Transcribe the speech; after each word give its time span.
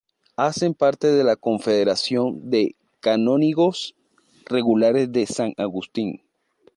Hacen 0.35 0.73
parte 0.73 1.11
de 1.11 1.23
la 1.23 1.35
Confederación 1.35 2.49
de 2.49 2.75
Canónigos 3.01 3.93
Regulares 4.45 5.11
de 5.11 5.27
San 5.27 5.53
Agustín. 5.57 6.23